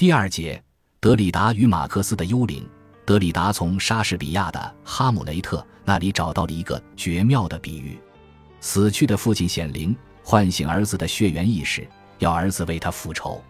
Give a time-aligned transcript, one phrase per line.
[0.00, 0.58] 第二节，
[0.98, 2.66] 德里达与马克思的幽灵。
[3.04, 8.00] 德里达从莎士比亚的《哈姆雷特》那里找到了一个绝妙的比喻：
[8.62, 9.94] 死去的父亲显灵，
[10.24, 11.86] 唤醒儿子的血缘意识，
[12.18, 13.44] 要儿子为他复仇。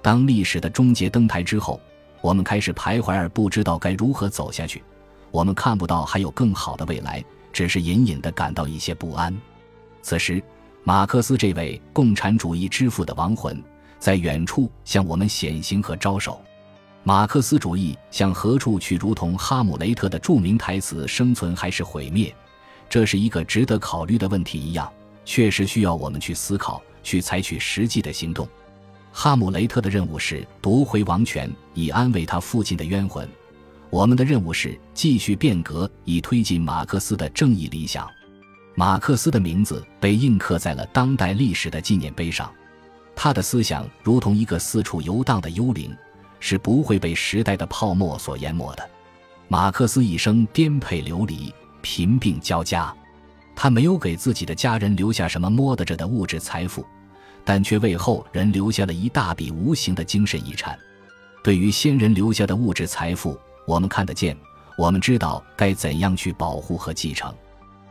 [0.00, 1.80] 当历史的终结登台之后，
[2.20, 4.80] 我们开始徘徊而不知道该如何走下去。
[5.32, 9.36] 我们看不到还有更好的未来，只是隐隐地感到一些不安。
[10.00, 10.40] 此时，
[10.84, 13.60] 马克思这位共产主义之父的亡魂
[13.98, 16.40] 在远处向我们显形和招手。
[17.04, 18.96] 马克思主义向何处去？
[18.96, 22.34] 如同哈姆雷特的著名台词“生存还是毁灭”，
[22.88, 24.92] 这是一个值得考虑的问题一样，
[25.24, 28.46] 确实需要我们去思考，去采取实际的行动。
[29.10, 33.26] 哈姆雷特的任务是夺回王权，以安慰他父亲的冤魂；
[33.88, 38.06] 我们的任务是继续变革，以推进马克思的正义理想。
[38.74, 42.52] 马克思的名字被印刻在了当代历史的纪念碑上，
[43.20, 45.92] 他的思想如同一个四处游荡的幽灵。
[46.40, 48.90] 是不会被时代的泡沫所淹没的。
[49.48, 51.52] 马克思一生颠沛流离、
[51.82, 52.94] 贫病交加，
[53.56, 56.86] 他没有给自己的家人留下什么摸得着的物质财富，
[57.44, 60.78] 但却为后人留下了一大笔无形的精神遗产。
[61.42, 64.36] 对于先人留下的物质财富，我们看得见，
[64.76, 67.32] 我们知道该怎样去保护和继承；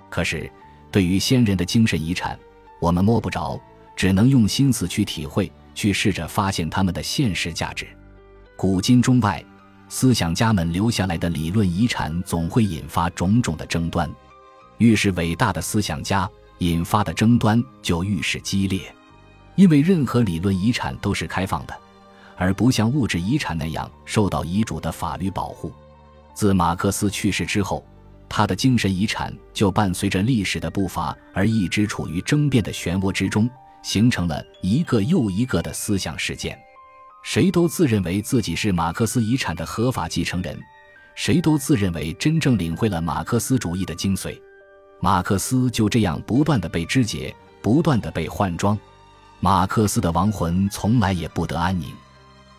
[0.09, 0.49] 可是，
[0.89, 2.39] 对于先人的精神遗产，
[2.79, 3.59] 我们摸不着，
[3.97, 7.87] 只能用心思去体会，去试着发现他们的现实价值。
[8.55, 9.43] 古今中外，
[9.89, 14.09] 思想家们留下来的理论遗产总会引发种种的争端。
[14.77, 18.81] 越是伟大的思想家，引发的争端就愈是激烈。
[19.55, 21.75] 因为任何理论遗产都是开放的，
[22.35, 25.73] 而不像物质遗产那样受到遗嘱的法律保护。
[26.35, 27.83] 自马克思去世之后，
[28.29, 33.49] 他的精神遗产就伴随着历史的步伐而一直处于争辩的漩涡之中，
[33.81, 36.57] 形成了一个又一个的思想事件。
[37.23, 40.57] 谁都自认为自己是马克思遗产的合法继承人，
[41.15, 44.39] 谁都自认为真正领会了马克思主义的精髓。
[45.01, 48.77] 马克思就这样不断的被肢解，不断的被换装。
[49.39, 51.93] 马克思的亡魂从来也不得安宁，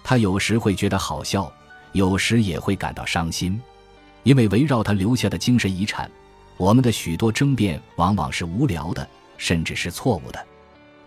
[0.05, 1.51] 他有时会觉得好笑，
[1.93, 3.61] 有时也会感到伤心，
[4.23, 6.09] 因为围绕他留下的精神遗产，
[6.57, 10.47] 我们的许多争辩往往是无聊的，甚至是错误的。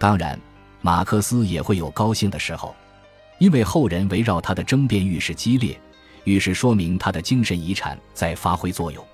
[0.02, 0.40] 当然，
[0.82, 2.76] 马克思也会有高兴的时候。
[3.38, 5.80] 因为后人围绕他的争辩愈是激烈，
[6.24, 9.06] 愈是说明他的精神遗产在发挥作用。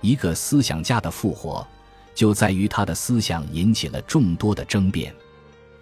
[0.00, 1.66] 一个思想家的复活，
[2.14, 5.14] 就在于他的思想引起了众多的争辩。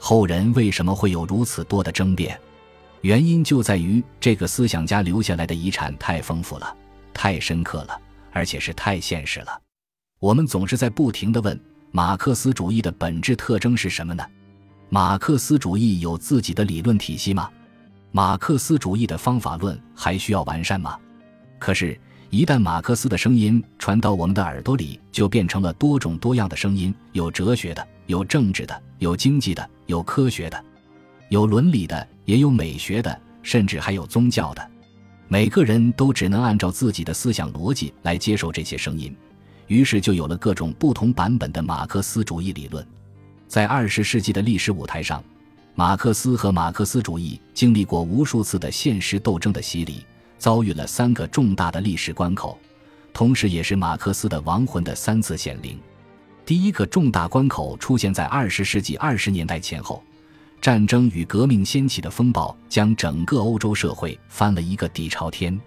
[0.01, 2.37] 后人为什么会有如此多的争辩？
[3.03, 6.77] 原因就在于这个思想家留下来的遗产太丰富了，
[7.15, 8.01] 太深刻了，
[8.33, 9.61] 而且是太现实了。
[10.19, 11.59] 我们总是在不停地问：
[11.93, 14.25] 马克思主义的本质特征是什么呢？
[14.93, 17.49] 马克思主义有自己的理论体系吗？
[18.11, 20.99] 马克思主义的方法论还需要完善吗？
[21.61, 21.97] 可是，
[22.29, 30.61] 一旦马克思的声音传到我们的耳朵里，就变成了多种多样的声音：有哲学的，有政治的，有经济的，有科学的，
[31.29, 34.71] 有伦理的，也有美学的，甚至还有宗教的。
[35.29, 39.17] 每个人都只能按照自己的思想逻辑来接受这些声音，
[39.69, 42.85] 于是就有了各种不同版本的马克思主义理论。
[43.51, 45.21] 在二十世纪的历史舞台上。
[45.75, 50.07] 马克思和马克思主义经历过无数次的现实斗争的洗礼，
[50.39, 52.57] 遭遇了三个重大的历史关口，
[53.13, 55.77] 同时也是马克思的亡魂的三次显灵。
[56.47, 60.01] 第一个重大关口出现在二十世纪二十年代前后，
[60.61, 65.61] 战争与革命掀起的风暴将整个欧洲社会翻了一个底朝天。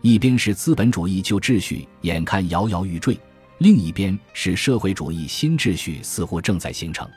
[0.00, 3.18] 一边是资本主义旧秩序眼看摇摇欲坠，
[3.58, 7.08] 另一边是社会主义新秩序似乎正在形成。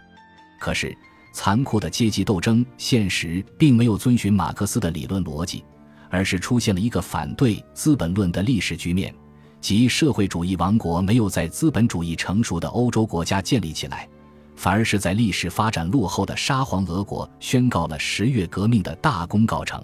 [0.59, 0.95] 可是。
[1.33, 5.63] 残酷的阶级斗争现实并没有遵循马克思的理论逻辑，
[6.09, 9.15] 而是出现了一个反对《资本论》的历史局面，
[9.61, 14.09] 即社会主义王国没有在资本主义成熟的欧洲国家建立起来，
[14.57, 19.81] 反而是在历史发展落后的沙皇俄国宣告了十月革命的大功告成。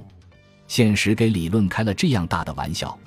[0.68, 3.00] 现实给理论开了这样大的玩笑，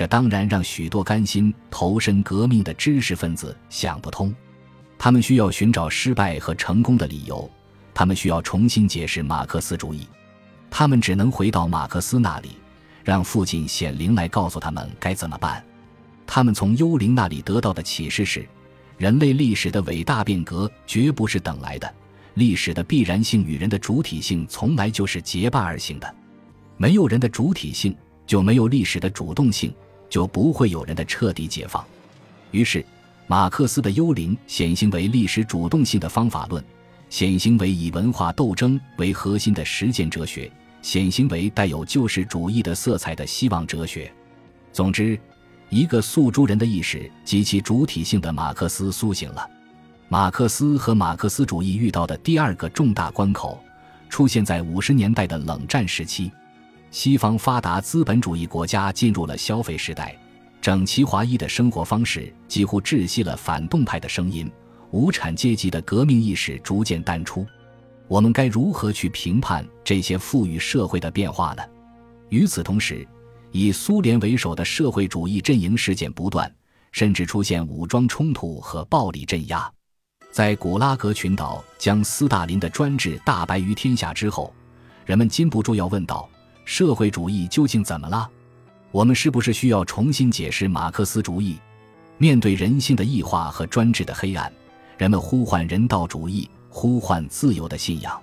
[0.00, 4.34] 这当然让许多甘心投身革命的知识分子想不通，
[4.98, 7.50] 他们需要寻找失败和成功的理由。
[7.92, 10.06] 他们需要重新解释马克思主义，
[10.70, 12.52] 他们只能回到马克思那里，
[13.04, 15.62] 让父亲显灵来告诉他们该怎么办。
[16.26, 18.48] 他们从幽灵那里得到的启示是：
[18.96, 21.94] 人类历史的伟大变革绝不是等来的，
[22.36, 26.14] 历史的必然性与人的主体性从来就是结伴而行的。
[26.78, 27.94] 没有人的主体性，
[28.26, 29.70] 就没有历史的主动性，
[30.10, 31.82] 就不会有人的彻底解放。
[32.50, 32.84] 于是，
[33.26, 36.62] 马克思的幽灵显形为历史主动性的方法论。
[37.08, 40.48] 显形为以文化斗争为核心的实践哲学，
[40.80, 44.12] 显形为带有救世主义的色彩的希望哲学。
[44.72, 45.18] 总之，
[45.70, 49.44] 一个诉诸人的意识及其主体性的马克思苏醒了。
[50.08, 53.60] 马克思和马克思主义遇到的第二个重大关口，
[54.08, 56.30] 出现在五十年代的冷战时期。
[56.90, 60.16] 西方发达资本主义国家进入了消费时代，
[60.60, 64.50] 整齐划一的生活方式几乎窒息了反动派的声音，
[64.90, 67.46] 无产阶级的革命意识逐渐淡出。
[68.08, 71.62] 我们该如何去评判这些富裕社会的变化呢？
[72.28, 73.06] 与此同时，
[73.52, 76.52] 以苏联为首的社会主义阵营事件不断，
[76.90, 79.70] 甚至出现武装冲突和暴力镇压。
[80.32, 84.52] 在古拉格群岛将斯大林的专制大白于天下之后，
[85.06, 86.28] 人们禁不住要问道：
[86.64, 88.28] 社会主义究竟怎么了？
[88.90, 91.58] 我们是不是需要重新解释马克思主义？
[92.18, 94.52] 面对人性的异化和专制的黑暗，
[94.98, 96.48] 人们呼唤人道主义。
[96.72, 98.16] 呼唤自由的信仰，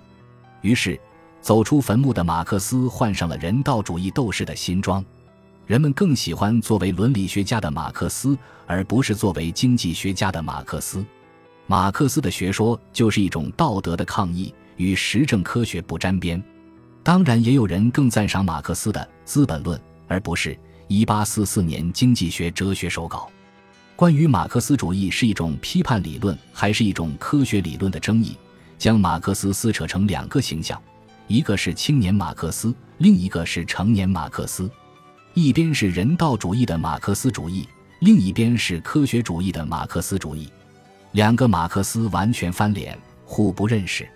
[0.62, 0.98] 于是
[1.42, 5.04] 走出坟墓的马克思换上了人道主义斗士的新装。
[5.66, 8.34] 人们更喜欢作为伦理学家的马克思，
[8.66, 11.04] 而不是作为经济学家的马克思。
[11.66, 16.42] 马克思的学说就是一种道德的抗议，与实证科学不沾边。
[17.08, 19.78] 当然，也有人更赞赏马克思的《资本论》，
[20.08, 20.54] 而不是
[20.88, 23.30] 1844年经济学哲学手稿。
[23.96, 28.36] 关于马克思主义是一种批判理论还是一种科学理论的争议，
[28.76, 30.78] 将马克思撕扯成两个形象：
[31.28, 34.70] 一个是青年马克思，另一个是成年马克思。
[35.32, 37.66] 一边是人道主义的马克思主义，
[38.00, 40.46] 另一边是科学主义的马克思主义。
[41.12, 44.06] 两个马克思完全翻脸，互不认识。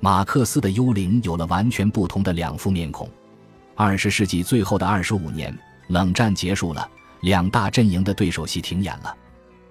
[0.00, 3.08] 马克思的幽灵有了完全不同的两副面孔。
[3.74, 5.56] 二十世纪最后的二十五年，
[5.88, 6.88] 冷战结束了。
[7.22, 9.12] 两大阵营的对手戏停演了，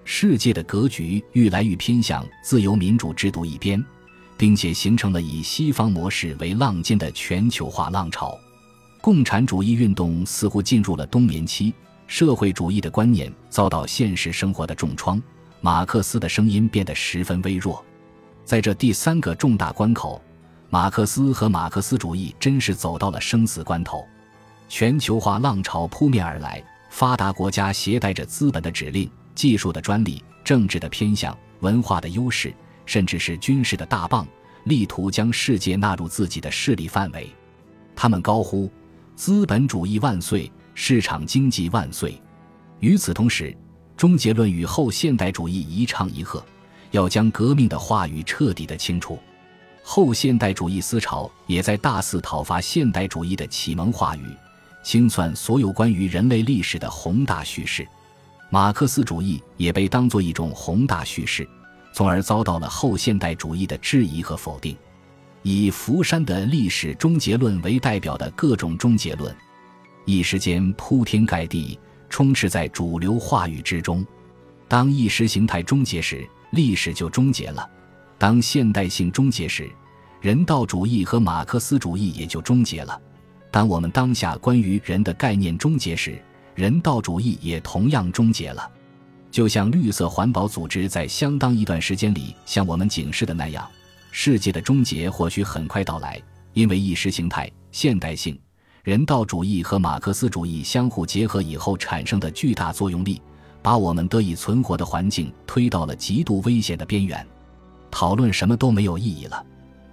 [0.04, 3.82] 世界的格局愈来愈偏向自由民主制度一边，
[4.36, 8.38] 并且形成了以西方模式为浪尖的全球化浪潮。
[9.00, 11.72] 共产主义运动似乎进入了冬眠期，
[12.06, 15.22] 社会主义的观念遭到现实生活的重创，
[15.62, 17.82] 马克思的声音变得十分微弱。
[18.48, 20.18] 在这第三个重大关口，
[20.70, 24.08] 马克思和马克思主义真是走到了生死关头。
[24.70, 26.64] 全球化浪潮扑面而来。
[26.88, 32.50] 发达国家携带着资本的指令、技术的专利、政治的偏向、文化的优势，
[32.86, 34.26] 甚至是军事的大棒，
[34.64, 37.30] 力图将世界纳入自己的势力范围。
[37.94, 38.72] 他们高呼
[39.14, 42.18] “资本主义万岁，市场经济万岁”。
[42.80, 43.54] 与此同时，
[43.94, 46.42] 终结论与后现代主义一唱一和，
[46.90, 49.18] 要将革命的话语彻底的清除。
[49.82, 54.26] 后现代主义思潮也在大肆讨伐现代主义的启蒙话语。
[54.84, 57.86] 清算所有关于人类历史的宏大叙事，
[58.48, 61.46] 马克思主义也被当作一种宏大叙事，
[61.92, 64.76] 从而遭到了后现代主义的质疑和否定。
[65.42, 69.34] 以福山的历史终结论为代表的各种终结论，
[70.04, 74.06] 一时间铺天盖地，充斥在主流话语之中。
[74.68, 77.68] 当意识形态终结时，历史就终结了；
[78.18, 79.70] 当现代性终结时，
[80.20, 83.00] 人道主义和马克思主义也就终结了。
[83.50, 86.20] 当我们当下关于人的概念终结时，
[86.54, 88.70] 人道主义也同样终结了。
[89.30, 93.68] 就像绿色环保组织在相当一段时间里向我们警示的那样，
[94.10, 96.20] 世界的终结或许很快到来，
[96.54, 98.38] 因为意识形态、现代性、
[98.82, 103.20] 人道主义和马克思主义相互结合以后产生的巨大作用力，
[103.62, 107.26] 把我们得以存活的环境推到了极度危险的边缘。
[107.90, 109.44] 讨论什么都没有意义了。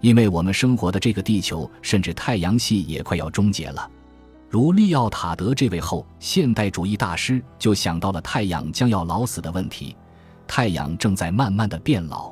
[0.01, 3.89] 因为我们生活的这个地球，甚至太阳系也快要终结了。
[4.49, 9.95] 如利奥塔德这位后现代主义大师就想到了太阳将要老死的问题。
[10.47, 12.31] 太阳正在慢慢的变老，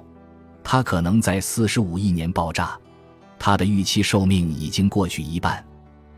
[0.63, 2.77] 它可能在四十五亿年爆炸，
[3.39, 5.65] 它的预期寿命已经过去一半。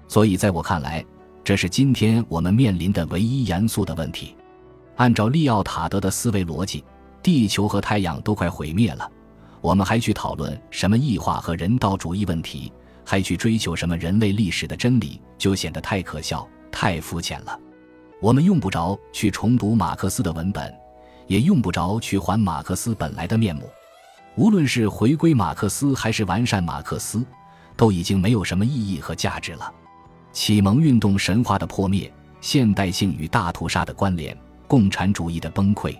[0.07, 1.05] 所以在我看来，
[1.41, 4.35] 这是今天我们面临的唯一严肃的问题。
[4.95, 6.83] 按照利奥塔德的思维逻辑，
[7.21, 9.09] 地球和太阳都快毁灭了。
[9.61, 12.71] 我们还去讨论什么异化和人道主义问题，
[13.03, 17.59] 还去追求什么人类历史的真理，就显得太可笑、太肤浅了。
[18.21, 20.73] 我们用不着去重读马克思的文本，
[21.27, 23.69] 也用不着去还马克思本来的面目。
[24.35, 27.25] 无论是回归马克思还是完善马克思，
[27.75, 29.73] 都已经没有什么意义和价值了。
[30.31, 34.37] 启蒙运动神话的破灭，现代性与大屠杀的关联，
[34.67, 35.95] 共产主义的崩溃。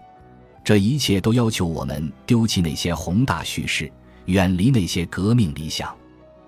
[0.64, 3.92] 这一切都要求我们丢弃那些宏大叙事，
[4.26, 5.96] 远离那些革命理想。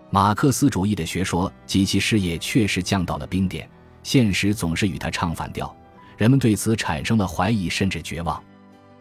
[0.10, 3.70] 马克思主义的学说及其事业确实降到了冰点，
[4.04, 5.76] 现实总是与他唱反调，
[6.18, 8.42] 人们对此产生了怀疑甚至绝望。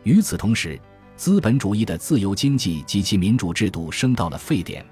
[0.02, 0.78] 与此同时，
[1.16, 4.84] 资本主义的自由经济及其民主制度升到了沸点，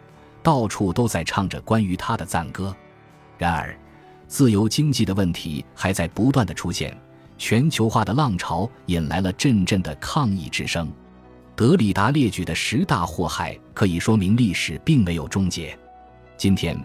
[0.43, 2.75] 到处都在唱着关于他的赞歌。
[3.37, 3.77] 然而，
[4.27, 6.97] 自由经济的问题还在不断的出现，
[7.37, 10.91] 全球化的浪潮引来了阵阵的抗议之声。
[11.57, 15.79] 德里达列举的十大祸害，可以说明历史并没有终结。
[16.37, 16.77] 今天，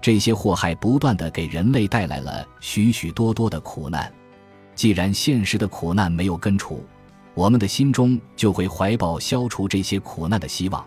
[0.00, 4.12] 这些祸害不断的给人类带来了许许多多的苦难。
[4.74, 6.84] 既然现实的苦难没有根除，
[7.34, 10.84] 我们的心中就会怀抱消除这些苦难的希望。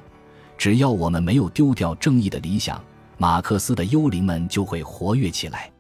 [0.56, 2.80] 只要我们没有丢掉正义的理想，
[3.18, 5.73] 马克思的幽灵们就会活跃起来。